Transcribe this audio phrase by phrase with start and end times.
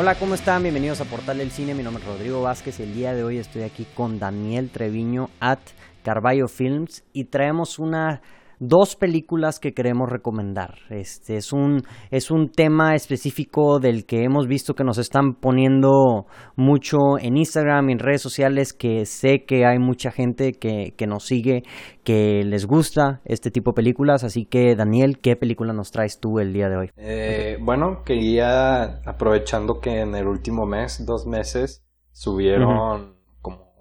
[0.00, 0.62] Hola, ¿cómo están?
[0.62, 1.74] Bienvenidos a Portal del Cine.
[1.74, 2.80] Mi nombre es Rodrigo Vázquez.
[2.80, 5.58] El día de hoy estoy aquí con Daniel Treviño at
[6.02, 8.22] Carballo Films y traemos una
[8.60, 10.74] dos películas que queremos recomendar.
[10.90, 16.26] Este es un, es un tema específico del que hemos visto que nos están poniendo
[16.56, 21.06] mucho en Instagram y en redes sociales, que sé que hay mucha gente que, que
[21.06, 21.62] nos sigue,
[22.04, 24.24] que les gusta este tipo de películas.
[24.24, 26.90] Así que, Daniel, ¿qué película nos traes tú el día de hoy?
[26.98, 31.82] Eh, bueno, quería, aprovechando que en el último mes, dos meses,
[32.12, 33.19] subieron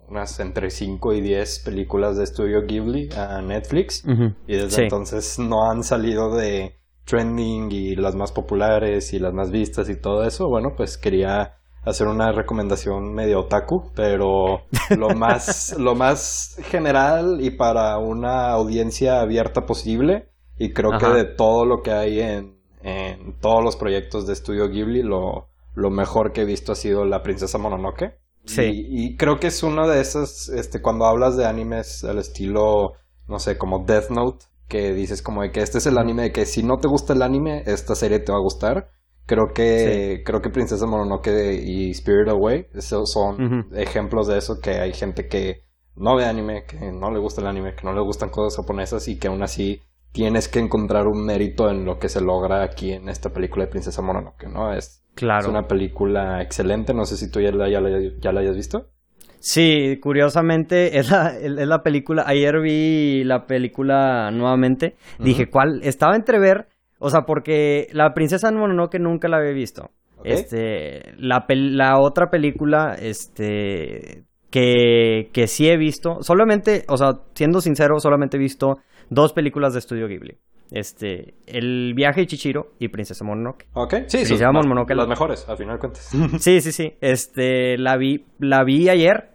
[0.10, 4.04] unas entre 5 y 10 películas de estudio Ghibli a Netflix
[4.48, 9.52] y desde entonces no han salido de trending y las más populares y las más
[9.52, 10.48] vistas y todo eso.
[10.48, 14.64] Bueno, pues quería hacer una recomendación medio otaku, pero
[14.96, 20.30] lo más, lo más general y para una audiencia abierta posible.
[20.58, 24.68] Y creo que de todo lo que hay en, en todos los proyectos de estudio
[24.70, 28.20] Ghibli, lo, lo mejor que he visto ha sido La Princesa Mononoke.
[28.46, 28.86] Sí.
[28.90, 32.94] Y, creo que es uno de esos, este, cuando hablas de animes al estilo,
[33.28, 36.32] no sé, como Death Note, que dices como de que este es el anime de
[36.32, 38.92] que si no te gusta el anime, esta serie te va a gustar.
[39.26, 44.80] Creo que, creo que Princesa Mononoke y Spirit Away esos son ejemplos de eso, que
[44.80, 45.66] hay gente que
[45.96, 49.08] no ve anime, que no le gusta el anime, que no le gustan cosas japonesas
[49.08, 49.82] y que aún así
[50.12, 53.72] tienes que encontrar un mérito en lo que se logra aquí en esta película de
[53.72, 54.74] Princesa Mononoke, ¿no?
[54.74, 55.42] Es, Claro.
[55.42, 56.94] Es una película excelente.
[56.94, 57.82] No sé si tú ya la, ya
[58.32, 58.88] la, hayas visto.
[59.40, 62.24] Sí, curiosamente es la, es la película.
[62.26, 64.96] Ayer vi la película nuevamente.
[65.20, 65.82] Dije, ¿cuál?
[65.84, 66.70] Estaba entre ver.
[67.00, 69.92] O sea, porque la princesa Mononoke nunca la había visto.
[70.24, 77.62] Este, la, la otra película, este, que, que sí he visto, solamente, o sea, siendo
[77.62, 80.38] sincero, solamente he visto dos películas de estudio Ghibli.
[80.72, 83.66] Este, El viaje de Chichiro y Princesa Mononoke.
[83.74, 84.36] Ok, sí, sí.
[84.36, 84.94] Mononoke.
[84.94, 86.12] Las mejores, al final de cuentas.
[86.40, 86.94] sí, sí, sí.
[87.02, 89.32] Este, la vi, la vi ayer,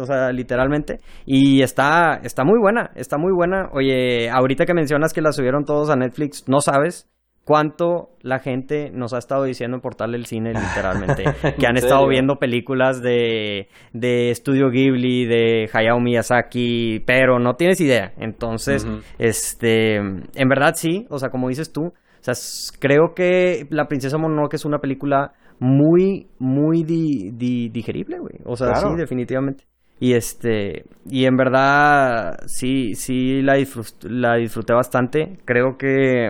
[0.00, 0.98] o sea, literalmente.
[1.24, 3.68] Y está, está muy buena, está muy buena.
[3.72, 7.08] Oye, ahorita que mencionas que la subieron todos a Netflix, no sabes
[7.46, 11.22] cuánto la gente nos ha estado diciendo en Portal del Cine, literalmente.
[11.58, 17.80] que han estado viendo películas de, de Studio Ghibli, de Hayao Miyazaki, pero no tienes
[17.80, 18.12] idea.
[18.18, 18.84] Entonces,
[19.18, 22.34] este, en verdad sí, o sea, como dices tú, o sea,
[22.80, 28.40] creo que La Princesa Mononoke es una película muy, muy digerible, güey.
[28.44, 29.64] O sea, sí, definitivamente.
[30.00, 33.56] Y este, y en verdad, sí, sí la,
[34.02, 35.38] la disfruté bastante.
[35.44, 36.28] Creo que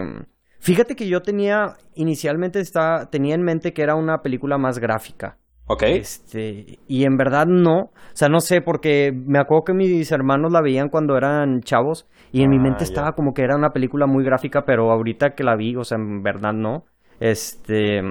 [0.67, 5.39] Fíjate que yo tenía, inicialmente estaba, tenía en mente que era una película más gráfica.
[5.69, 5.85] Ok.
[5.85, 7.83] Este, y en verdad no.
[7.83, 12.09] O sea, no sé, porque me acuerdo que mis hermanos la veían cuando eran chavos.
[12.33, 15.37] Y en mi mente ah, estaba como que era una película muy gráfica, pero ahorita
[15.37, 16.85] que la vi, o sea, en verdad no.
[17.21, 18.03] Este.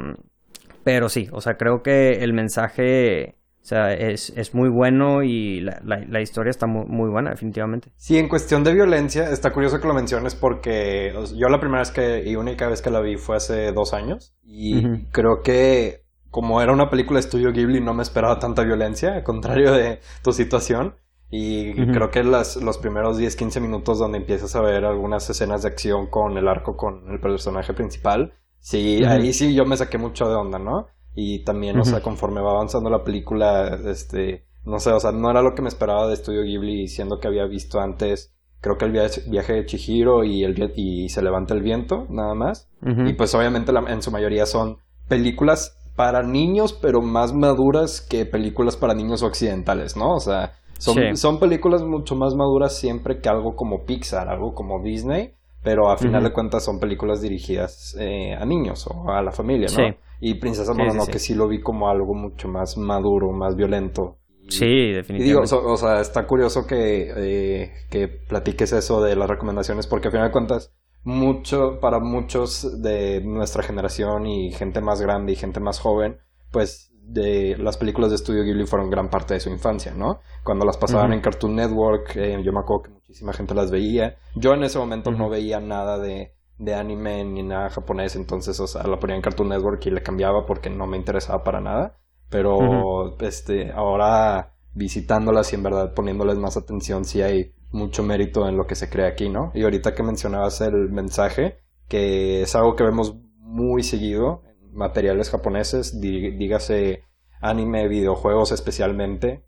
[0.85, 5.59] Pero sí, o sea, creo que el mensaje o sea, es, es muy bueno y
[5.59, 7.89] la, la, historia está muy, muy, buena, definitivamente.
[7.95, 11.89] Sí, en cuestión de violencia, está curioso que lo menciones porque yo la primera vez
[11.89, 14.35] que y única vez que la vi fue hace dos años.
[14.43, 19.15] Y creo que como era una película de estudio Ghibli, no me esperaba tanta violencia,
[19.15, 20.93] al contrario de tu situación.
[21.31, 25.63] Y creo que las, los primeros 10, 15 minutos donde empiezas a ver algunas escenas
[25.63, 29.97] de acción con el arco, con el personaje principal, sí, ahí sí yo me saqué
[29.97, 30.85] mucho de onda, ¿no?
[31.15, 35.31] Y también, o sea, conforme va avanzando la película, este, no sé, o sea, no
[35.31, 38.85] era lo que me esperaba de Estudio Ghibli, siendo que había visto antes, creo que
[38.85, 42.69] el viaje, de Chihiro y, el, y Se levanta el viento, nada más.
[42.81, 44.77] Y pues obviamente en su mayoría son
[45.07, 50.13] películas para niños, pero más maduras que películas para niños occidentales, ¿no?
[50.13, 54.83] O sea, son, son películas mucho más maduras siempre que algo como Pixar, algo como
[54.83, 59.31] Disney, pero a final de cuentas son películas dirigidas eh, a niños o a la
[59.31, 59.95] familia, ¿no?
[60.21, 64.19] Y Princesa Mononoke sí, sí, lo vi como algo mucho más maduro, más violento.
[64.47, 65.23] Sí, definitivamente.
[65.23, 70.09] Y digo, o sea, está curioso que, eh, que platiques eso de las recomendaciones, porque
[70.09, 70.71] a final de cuentas,
[71.03, 76.17] mucho, para muchos de nuestra generación y gente más grande y gente más joven,
[76.51, 80.19] pues de las películas de Studio Ghibli fueron gran parte de su infancia, ¿no?
[80.43, 84.15] Cuando las pasaban en Cartoon Network, eh, yo me acuerdo que muchísima gente las veía.
[84.35, 88.67] Yo en ese momento no veía nada de de anime ni nada japonés, entonces, o
[88.67, 91.97] sea, la ponía en Cartoon Network y le cambiaba porque no me interesaba para nada.
[92.29, 98.57] Pero, este, ahora visitándolas y en verdad poniéndoles más atención, sí hay mucho mérito en
[98.57, 99.51] lo que se crea aquí, ¿no?
[99.53, 104.41] Y ahorita que mencionabas el mensaje, que es algo que vemos muy seguido
[104.75, 107.03] materiales japoneses, dígase
[107.41, 109.45] anime, videojuegos especialmente,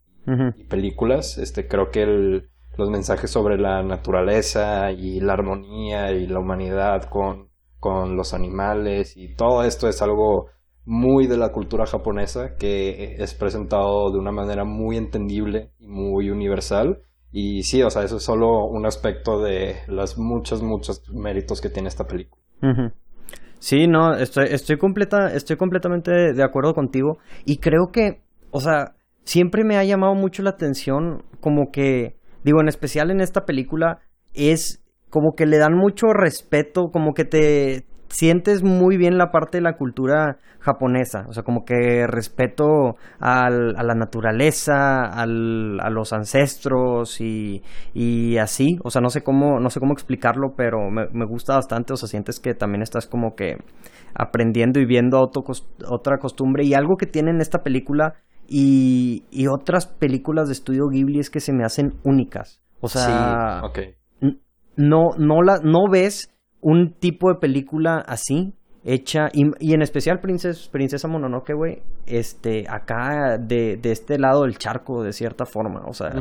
[0.55, 6.27] y películas, este, creo que el, los mensajes sobre la naturaleza y la armonía y
[6.27, 10.47] la humanidad con, con los animales y todo esto es algo
[10.83, 16.29] muy de la cultura japonesa que es presentado de una manera muy entendible y muy
[16.29, 17.01] universal.
[17.29, 21.69] Y sí, o sea, eso es solo un aspecto de los muchos, muchos méritos que
[21.69, 22.41] tiene esta película.
[23.59, 27.17] Sí, no, estoy, estoy, completa, estoy completamente de acuerdo contigo.
[27.45, 28.21] Y creo que,
[28.51, 33.21] o sea, siempre me ha llamado mucho la atención, como que, digo, en especial en
[33.21, 33.99] esta película,
[34.33, 39.57] es como que le dan mucho respeto, como que te, sientes muy bien la parte
[39.57, 45.89] de la cultura japonesa, o sea, como que respeto al, a la naturaleza, al, a
[45.89, 47.61] los ancestros y,
[47.93, 51.55] y, así, o sea, no sé cómo, no sé cómo explicarlo, pero me, me gusta
[51.55, 53.57] bastante, o sea, sientes que también estás como que
[54.13, 58.15] aprendiendo y viendo otra costumbre y algo que tiene en esta película
[58.47, 63.61] y, y otras películas de estudio Ghibli es que se me hacen únicas, o sea,
[64.75, 66.33] no, no, la, no ves
[66.67, 68.53] un tipo de película así,
[68.83, 74.57] hecha, y, en especial Princesa, Princesa Mononoke, güey, este, acá de, de, este lado del
[74.57, 76.11] charco, de cierta forma, o sea,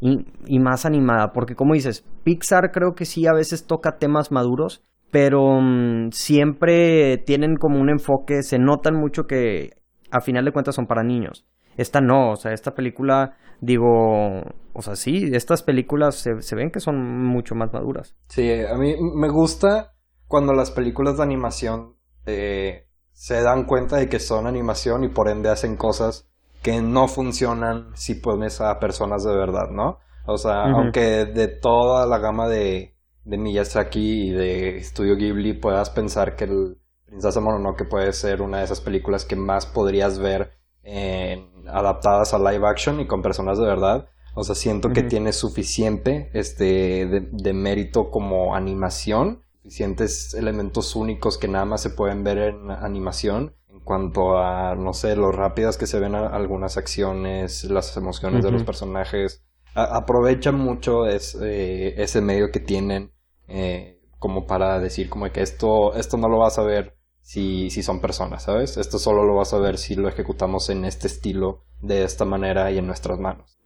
[0.00, 4.30] y, y, más animada, porque como dices, Pixar creo que sí a veces toca temas
[4.30, 9.70] maduros, pero mm, siempre tienen como un enfoque, se notan mucho que
[10.12, 11.44] a final de cuentas son para niños.
[11.78, 14.42] Esta no, o sea, esta película, digo,
[14.74, 18.16] o sea, sí, estas películas se, se ven que son mucho más maduras.
[18.28, 19.94] Sí, a mí me gusta
[20.26, 21.94] cuando las películas de animación
[22.26, 26.28] eh, se dan cuenta de que son animación y por ende hacen cosas
[26.62, 30.00] que no funcionan si pones a personas de verdad, ¿no?
[30.26, 35.90] O sea, aunque de toda la gama de, de Miyazaki y de Studio Ghibli puedas
[35.90, 36.76] pensar que el
[37.06, 42.38] Princesa Mononoke puede ser una de esas películas que más podrías ver en adaptadas a
[42.38, 44.08] live action y con personas de verdad.
[44.34, 51.48] O sea, siento que tiene suficiente este, de, mérito como animación, suficientes elementos únicos que
[51.48, 53.56] nada más se pueden ver en animación.
[53.68, 58.52] En cuanto a, no sé, lo rápidas que se ven algunas acciones, las emociones de
[58.52, 59.44] los personajes.
[59.74, 63.12] aprovechan mucho ese medio que tienen
[63.48, 66.97] eh, como para decir como que esto, esto no lo vas a ver
[67.28, 68.78] si, si son personas, ¿sabes?
[68.78, 72.70] Esto solo lo vas a ver si lo ejecutamos en este estilo, de esta manera
[72.70, 73.60] y en nuestras manos.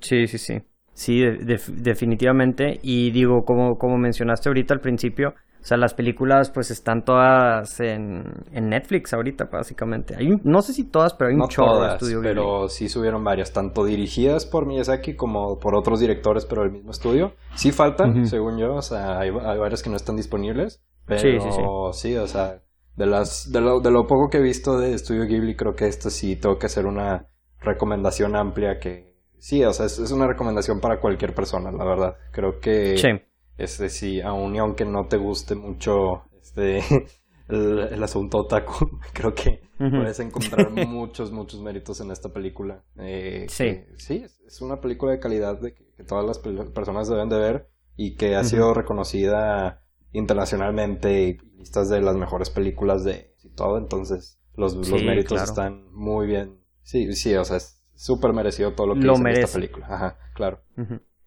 [0.00, 0.62] Sí, sí, sí.
[0.92, 2.80] Sí, definitivamente.
[2.82, 7.78] Y digo, como, como mencionaste ahorita al principio, o sea, las películas pues están todas
[7.78, 10.16] en, en Netflix ahorita, básicamente.
[10.16, 13.52] Hay no sé si todas, pero hay no un chorro todas, Pero sí subieron varias,
[13.52, 17.34] tanto dirigidas por Miyazaki como por otros directores, pero del mismo estudio.
[17.54, 20.82] Sí faltan, según yo, o sea, hay, hay, varias que no están disponibles.
[21.06, 21.62] Pero sí, sí, sí.
[21.92, 22.62] sí o sea,
[23.00, 25.86] de, las, de, lo, de lo poco que he visto de Estudio Ghibli, creo que
[25.86, 27.26] esto sí tengo que hacer una
[27.58, 32.16] recomendación amplia que sí, o sea, es, una recomendación para cualquier persona, la verdad.
[32.30, 33.08] Creo que sí.
[33.56, 36.80] este sí, aun y aunque no te guste mucho este
[37.48, 38.74] el, asunto otaku,
[39.14, 42.84] creo que puedes encontrar muchos, muchos méritos en esta película.
[42.98, 43.80] Eh, sí.
[43.96, 48.16] sí, es una película de calidad de que, todas las personas deben de ver y
[48.16, 49.82] que ha sido reconocida
[50.12, 55.90] internacionalmente y listas de las mejores películas de y todo, entonces los, los méritos están
[55.92, 56.58] muy bien.
[56.82, 59.86] Sí, sí, o sea, es súper merecido todo lo que hizo en esta película.
[59.88, 60.60] Ajá, claro.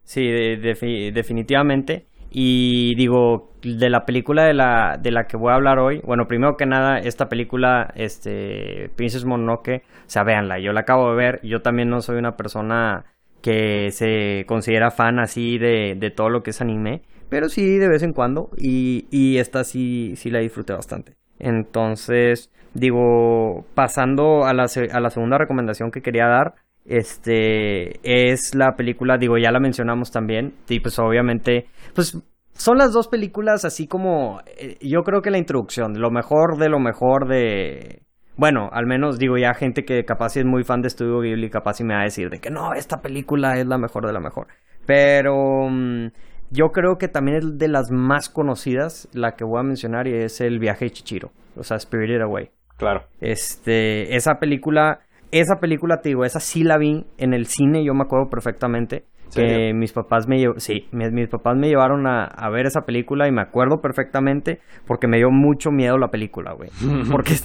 [0.03, 2.07] Sí, definitivamente.
[2.35, 6.27] Y digo, de la película de la, de la que voy a hablar hoy, bueno,
[6.27, 11.15] primero que nada, esta película, este, Princess Mononoke, o sea, véanla, yo la acabo de
[11.15, 13.05] ver, yo también no soy una persona
[13.41, 17.89] que se considera fan así de, de todo lo que es anime, pero sí de
[17.89, 21.15] vez en cuando y, y esta sí, sí la disfruté bastante.
[21.39, 26.53] Entonces, digo, pasando a la, a la segunda recomendación que quería dar,
[26.85, 32.21] este es la película, digo, ya la mencionamos también, y pues obviamente, pues
[32.51, 36.69] son las dos películas así como, eh, yo creo que la introducción, lo mejor de
[36.69, 38.03] lo mejor de,
[38.37, 41.81] bueno, al menos digo ya gente que capaz es muy fan de Studio Ghibli, capaz
[41.81, 44.19] y me va a decir de que no, esta película es la mejor de la
[44.19, 44.49] mejor,
[44.85, 45.67] pero...
[45.67, 46.09] Mm,
[46.49, 50.13] yo creo que también es de las más conocidas, la que voy a mencionar, y
[50.13, 52.51] es El viaje de Chichiro, o sea, Spirited Away.
[52.77, 53.03] Claro.
[53.21, 54.99] Este, esa película,
[55.31, 59.05] esa película, te digo, esa sí la vi en el cine, yo me acuerdo perfectamente
[59.33, 63.31] que mis papás me sí, mis, papás me llevaron a, a, ver esa película y
[63.31, 66.69] me acuerdo perfectamente porque me dio mucho miedo la película, güey.
[67.11, 67.33] Porque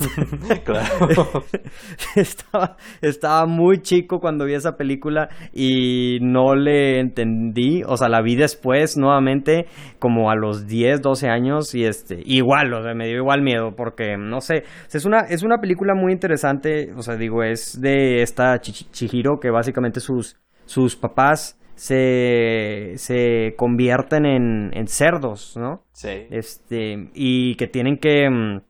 [2.17, 8.23] estaba, estaba muy chico cuando vi esa película y no le entendí, o sea, la
[8.23, 9.67] vi después nuevamente
[9.99, 13.75] como a los 10, 12 años y este, igual, o sea, me dio igual miedo
[13.77, 18.23] porque no sé, es una es una película muy interesante, o sea, digo, es de
[18.23, 25.85] esta Chihiro que básicamente sus sus papás se, se convierten en, en cerdos, ¿no?
[25.93, 26.27] Sí.
[26.31, 28.61] Este, y que tienen que, mm,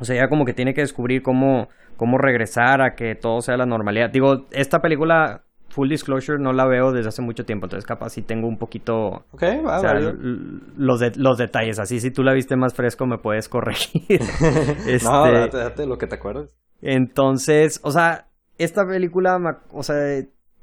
[0.00, 3.56] o sea, ella como que tiene que descubrir cómo, cómo regresar a que todo sea
[3.56, 4.10] la normalidad.
[4.10, 8.22] Digo, esta película full disclosure no la veo desde hace mucho tiempo, entonces capaz si
[8.22, 12.34] tengo un poquito Ok, va, o sea, los, de- los detalles, así si tú la
[12.34, 14.20] viste más fresco me puedes corregir.
[14.86, 16.54] Este, No, date, date lo que te acuerdes.
[16.82, 18.28] entonces, o sea,
[18.58, 19.38] esta película,
[19.72, 19.96] o sea,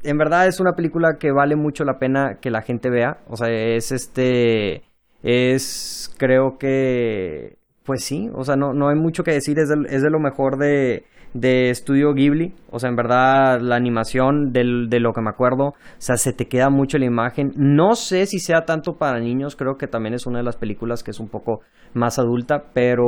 [0.04, 3.18] en verdad es una película que vale mucho la pena que la gente vea.
[3.28, 4.84] O sea, es este,
[5.24, 9.76] es, creo que, pues sí, o sea, no, no hay mucho que decir, es de,
[9.90, 11.04] es de lo mejor de,
[11.34, 12.54] de Estudio Ghibli.
[12.72, 16.34] O sea, en verdad, la animación del, de lo que me acuerdo, o sea, se
[16.34, 17.52] te queda mucho la imagen.
[17.56, 21.04] No sé si sea tanto para niños, creo que también es una de las películas
[21.04, 21.62] que es un poco
[21.94, 23.06] más adulta, pero,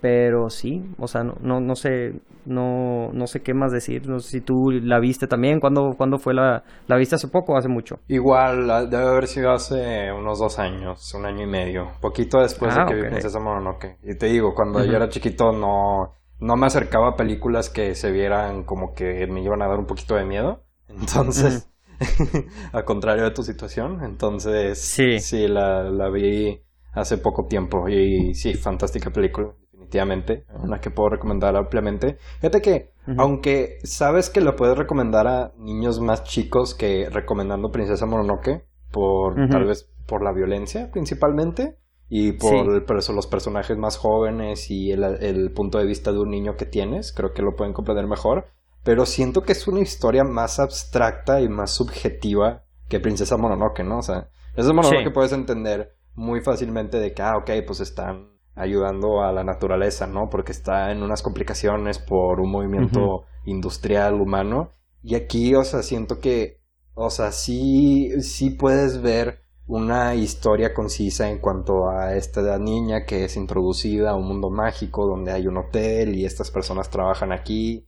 [0.00, 4.06] pero sí, o sea, no, no, no sé, no, no sé qué más decir.
[4.08, 7.54] No sé si tú la viste también, ¿cuándo, cuándo fue la, la viste hace poco
[7.54, 7.96] o hace mucho?
[8.08, 12.76] Igual, ah, debe haber sido hace unos dos años, un año y medio, poquito después
[12.76, 13.08] Ah, de que vi ok.
[13.08, 13.96] Princesa Mononoke.
[14.02, 18.10] Y te digo, cuando yo era chiquito no, no me acercaba a películas que se
[18.12, 20.64] vieran como que me iban a dar un poquito de miedo.
[20.88, 21.70] Entonces,
[22.72, 25.48] a contrario de tu situación, entonces Sí.
[25.48, 26.62] la, la vi
[26.92, 32.18] hace poco tiempo y sí, fantástica película, definitivamente, una que puedo recomendar ampliamente.
[32.40, 38.06] Fíjate que, aunque sabes que la puedes recomendar a niños más chicos que recomendando Princesa
[38.06, 41.76] Mononoke, por tal vez por la violencia principalmente,
[42.08, 42.80] y por Sí.
[42.86, 46.66] perso- los personajes más jóvenes y el, el punto de vista de un niño que
[46.66, 48.46] tienes, creo que lo pueden comprender mejor.
[48.84, 53.98] Pero siento que es una historia más abstracta y más subjetiva que Princesa Mononoke, ¿no?
[53.98, 55.10] O sea, Princesa Mononoke Sí.
[55.10, 60.30] puedes entender muy fácilmente de que, ah, ok, pues están ayudando a la naturaleza, ¿no?
[60.30, 64.70] Porque está en unas complicaciones por un movimiento industrial humano.
[65.02, 66.60] Y aquí, o sea, siento que,
[66.94, 73.24] o sea, sí, sí puedes ver una historia concisa en cuanto a esta niña que
[73.24, 77.86] es introducida a un mundo mágico donde hay un hotel y estas personas trabajan aquí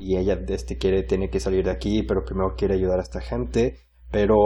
[0.00, 3.20] y ella este quiere tiene que salir de aquí pero primero quiere ayudar a esta
[3.20, 3.76] gente
[4.10, 4.36] pero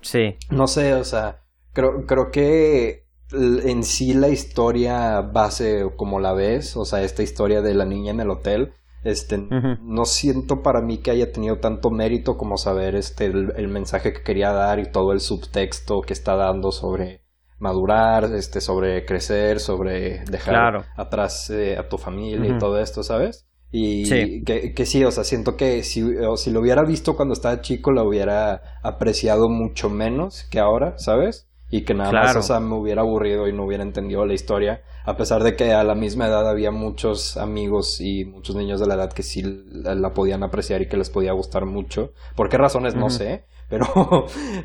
[0.00, 0.36] Sí.
[0.50, 1.42] no sé o sea
[1.74, 7.60] creo creo que en sí la historia base como la ves o sea esta historia
[7.60, 8.72] de la niña en el hotel
[9.04, 13.68] este no siento para mí que haya tenido tanto mérito como saber este el, el
[13.68, 17.22] mensaje que quería dar y todo el subtexto que está dando sobre
[17.58, 20.84] madurar este sobre crecer sobre dejar Claro.
[20.96, 24.42] atrás eh, a tu familia y todo esto sabes y Sí.
[24.44, 27.62] que, que sí, o sea, siento que si, o si lo hubiera visto cuando estaba
[27.62, 31.48] chico, lo hubiera apreciado mucho menos que ahora, ¿sabes?
[31.74, 32.40] Y que nada más, Claro.
[32.40, 35.72] o sea, me hubiera aburrido y no hubiera entendido la historia, a pesar de que
[35.72, 39.42] a la misma edad había muchos amigos y muchos niños de la edad que sí
[39.42, 42.12] la, podían apreciar y que les podía gustar mucho.
[42.36, 42.94] ¿Por qué razones?
[42.94, 43.86] No sé, pero...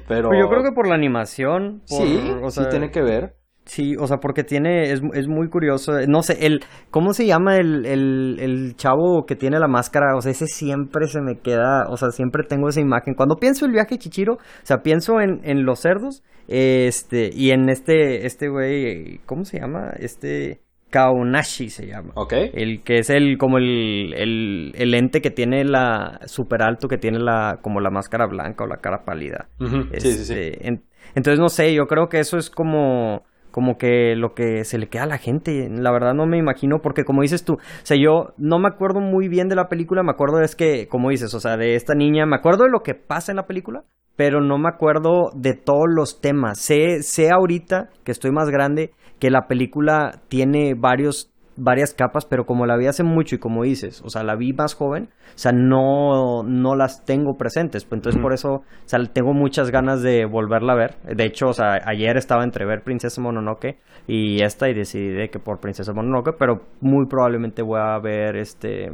[0.08, 1.82] pero Pues yo creo que por la animación.
[1.90, 3.38] por- sí, o sí sea, tiene que ver.
[3.68, 7.58] Sí, o sea, porque tiene, es, es muy curioso, no sé, el, ¿cómo se llama
[7.58, 10.16] el, el, el chavo que tiene la máscara?
[10.16, 13.14] O sea, ese siempre se me queda, o sea, siempre tengo esa imagen.
[13.14, 17.52] Cuando pienso el viaje de Chichiro, o sea, pienso en, en los cerdos, este, y
[17.52, 19.92] en este, este güey, ¿cómo se llama?
[20.00, 22.14] Este, Kaonashi se llama.
[22.16, 22.34] ¿Ok?
[22.54, 26.98] El que es el, como el, el, el ente que tiene la, super alto, que
[26.98, 29.50] tiene la, como la máscara blanca o la cara pálida.
[29.60, 29.68] Sí,
[30.00, 30.34] sí, sí.
[30.34, 30.84] Este, en-
[31.16, 33.24] entonces no sé, yo creo que eso es como
[33.58, 36.78] como que lo que se le queda a la gente, la verdad no me imagino
[36.80, 40.04] porque como dices tú, o sea, yo no me acuerdo muy bien de la película,
[40.04, 42.84] me acuerdo es que como dices, o sea, de esta niña, me acuerdo de lo
[42.84, 43.84] que pasa en la película,
[44.16, 46.60] pero no me acuerdo de todos los temas.
[46.60, 52.46] Sé sé ahorita que estoy más grande que la película tiene varios varias capas, pero
[52.46, 55.38] como la vi hace mucho y como dices, o sea, la vi más joven, o
[55.38, 60.02] sea, no, no las tengo presentes, pues entonces por eso, o sea, tengo muchas ganas
[60.02, 60.96] de volverla a ver.
[61.04, 65.30] De hecho, o sea, ayer estaba entre ver Princesa Mononoke y esta y decidí de
[65.30, 68.92] que por Princesa Mononoke, pero muy probablemente voy a ver este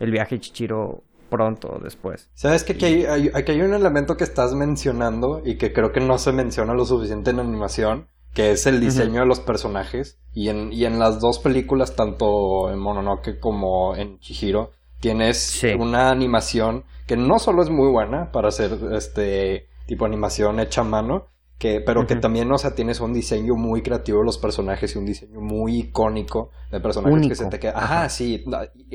[0.00, 2.30] el viaje de Chichiro pronto después.
[2.34, 5.92] ¿Sabes que aquí hay, hay- aquí hay un elemento que estás mencionando y que creo
[5.92, 8.06] que no se menciona lo suficiente en animación,
[8.38, 10.18] que es el diseño de los personajes.
[10.32, 15.68] Y en, y en las dos películas, tanto en Mononoke como en Chihiro, tienes Sí.
[15.76, 20.82] una animación que no solo es muy buena para hacer este tipo de animación hecha
[20.82, 21.26] a mano,
[21.58, 24.98] que, pero que también, o sea, tienes un diseño muy creativo de los personajes y
[24.98, 27.76] un diseño muy icónico de personajes que se te quedan.
[27.76, 27.84] Ajá.
[28.02, 28.44] Ajá, sí,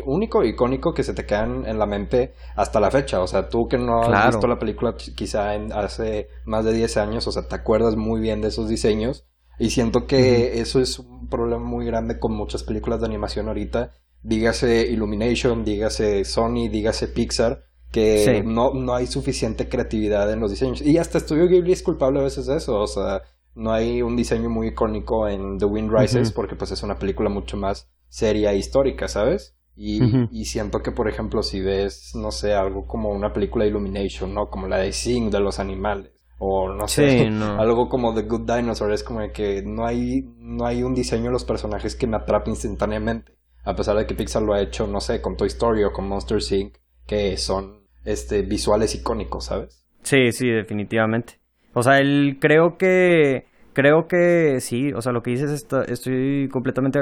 [0.05, 3.19] único, icónico que se te quedan en la mente hasta la fecha.
[3.21, 6.71] O sea, tú que no has visto la película qui- quizá en, hace más de
[6.71, 9.25] 10 años, o sea, te acuerdas muy bien de esos diseños.
[9.59, 13.91] Y siento que eso es un problema muy grande con muchas películas de animación ahorita.
[14.21, 18.47] Dígase Illumination, dígase Sony, dígase Pixar, que Sí.
[18.47, 20.81] no, no hay suficiente creatividad en los diseños.
[20.81, 22.79] Y hasta Studio Ghibli es culpable a veces de eso.
[22.79, 23.21] O sea,
[23.55, 27.29] no hay un diseño muy icónico en The Wind Rises porque pues es una película
[27.29, 29.55] mucho más seria e histórica, ¿sabes?
[29.75, 29.99] Y,
[30.31, 34.31] y, siento que, por ejemplo, si ves, no sé, algo como una película de Illumination,
[34.31, 34.47] ¿no?
[34.51, 36.11] Como la de Sing de los animales.
[36.39, 37.27] O no sé,
[37.59, 38.91] algo como The Good Dinosaur.
[38.91, 42.49] Es como que no hay, no hay un diseño de los personajes que me atrape
[42.49, 43.33] instantáneamente.
[43.65, 46.07] A pesar de que Pixar lo ha hecho, no sé, con Toy Story o con
[46.07, 46.75] Monster Inc.
[47.05, 49.85] Que son este, visuales icónicos, ¿sabes?
[50.01, 51.39] Sí, sí, definitivamente.
[51.73, 56.47] O sea, él creo que creo que sí, o sea, lo que dices está, estoy
[56.49, 56.99] completamente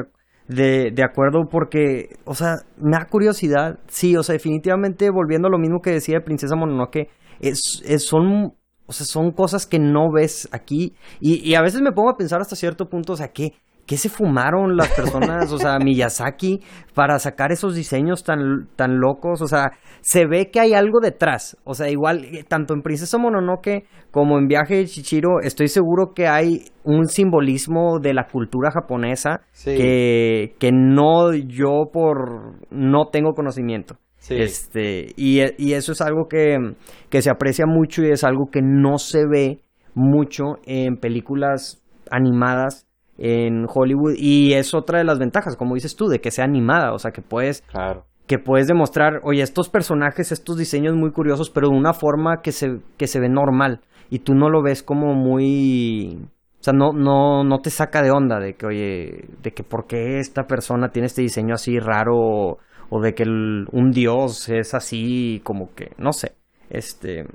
[0.48, 3.80] de, de, acuerdo porque, o sea, me da curiosidad.
[3.88, 7.10] Sí, o sea, definitivamente volviendo a lo mismo que decía de Princesa Mononoke,
[7.40, 8.54] es, es, son,
[8.92, 10.94] o sea, son cosas que no ves aquí.
[11.22, 13.54] Y, y a veces me pongo a pensar hasta cierto punto, o sea, que
[13.92, 16.62] ¿Qué se fumaron las personas, o sea, Miyazaki,
[16.94, 19.42] para sacar esos diseños tan, tan locos?
[19.42, 19.72] O sea,
[20.02, 21.58] se ve que hay algo detrás.
[21.64, 26.14] O sea, igual, eh, tanto en Princesa Mononoke como en Viaje de Chichiro, estoy seguro
[26.16, 33.34] que hay un simbolismo de la cultura japonesa que, que no yo por no tengo
[33.34, 33.98] conocimiento.
[34.30, 36.58] Este, y, y, eso es algo que,
[37.10, 39.62] que se aprecia mucho y es algo que no se ve
[39.96, 42.88] mucho en películas animadas
[43.18, 44.14] en Hollywood.
[44.18, 47.12] Y es otra de las ventajas, como dices tú, de que sea animada, o sea,
[47.12, 48.06] que puedes claro.
[48.28, 52.52] que puedes demostrar, oye, estos personajes, estos diseños muy curiosos, pero de una forma que
[52.52, 56.20] se que se ve normal y tú no lo ves como muy
[56.60, 59.88] o sea, no no no te saca de onda de que oye, de que por
[59.88, 62.60] qué esta persona tiene este diseño así raro
[62.92, 66.34] o, de que el, un dios es así como que no sé.
[66.70, 67.26] Este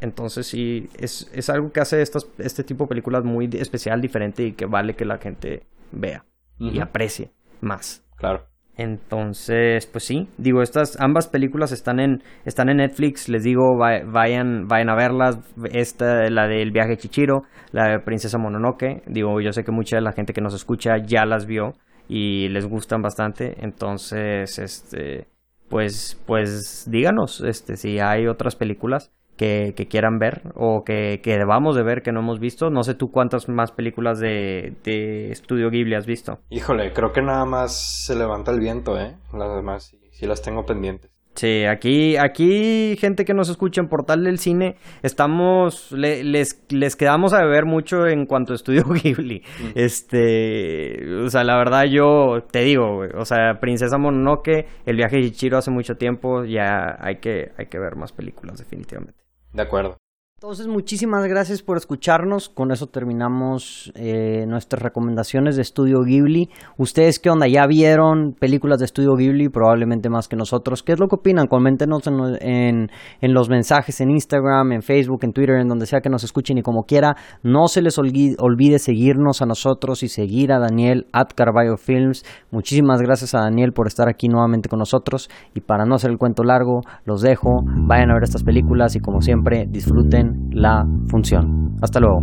[0.00, 4.44] entonces sí, es, es algo que hace estas, este tipo de películas muy especial, diferente
[4.44, 6.24] y que vale que la gente vea
[6.58, 7.30] y aprecie
[7.60, 8.04] más.
[8.16, 8.46] Claro.
[8.78, 14.68] Entonces, pues sí, digo, estas ambas películas están en están en Netflix, les digo, vayan
[14.68, 15.38] vayan a verlas,
[15.72, 20.02] esta la del viaje Chichiro, la de Princesa Mononoke, digo, yo sé que mucha de
[20.02, 21.72] la gente que nos escucha ya las vio
[22.08, 25.28] y les gustan bastante, entonces este
[25.68, 31.76] pues pues díganos este si hay otras películas que, quieran ver o que, que, debamos
[31.76, 32.70] de ver que no hemos visto.
[32.70, 36.38] No sé tú cuántas más películas de, de Estudio Ghibli has visto.
[36.50, 39.14] Híjole, creo que nada más se levanta el viento, ¿eh?
[39.32, 41.10] Las demás sí, las tengo pendientes.
[41.36, 47.34] Sí, aquí, aquí, gente que nos escucha en Portal del Cine, estamos, les, les quedamos
[47.34, 49.42] a beber mucho en cuanto a Estudio Ghibli.
[49.60, 49.70] Mm.
[49.74, 55.24] Este, o sea, la verdad yo te digo, o sea, Princesa Mononoke, El viaje de
[55.24, 59.20] Chichiro hace mucho tiempo, ya hay que, hay que ver más películas definitivamente.
[59.52, 59.98] De acuerdo.
[60.38, 62.50] Entonces, muchísimas gracias por escucharnos.
[62.50, 66.50] Con eso terminamos eh, nuestras recomendaciones de Estudio Ghibli.
[66.76, 67.48] ¿Ustedes qué onda?
[67.48, 69.48] ¿Ya vieron películas de Estudio Ghibli?
[69.48, 70.82] Probablemente más que nosotros.
[70.82, 71.46] ¿Qué es lo que opinan?
[71.46, 72.90] Coméntenos en,
[73.22, 76.62] los mensajes en Instagram, en Facebook, en Twitter, en donde sea que nos escuchen y
[76.62, 77.16] como quiera.
[77.42, 82.26] No se les olvide, seguirnos a nosotros y seguir a Daniel at Carballo Films.
[82.50, 85.30] Muchísimas gracias a Daniel por estar aquí nuevamente con nosotros.
[85.54, 87.62] Y para no hacer el cuento largo, los dejo.
[87.64, 91.76] Vayan a ver estas películas y como siempre, disfruten la función.
[91.80, 92.22] Hasta luego.